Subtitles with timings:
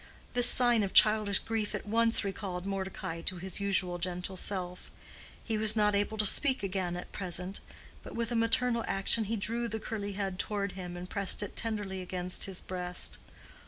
[0.33, 4.89] This sign of childish grief at once recalled Mordecai to his usual gentle self:
[5.43, 7.59] he was not able to speak again at present,
[8.01, 11.55] but with a maternal action he drew the curly head toward him and pressed it
[11.55, 13.19] tenderly against his breast.